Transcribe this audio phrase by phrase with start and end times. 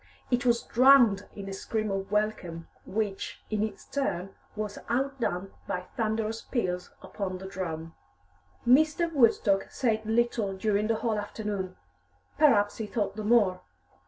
[0.31, 5.81] It was drowned in a scream of welcome, which, in its turn, was outdone by
[5.95, 7.93] thunderous peals upon the drum.
[8.67, 9.13] Mr.
[9.13, 11.75] Woodstock said little during the whole afternoon.
[12.39, 13.61] Perhaps he thought the more.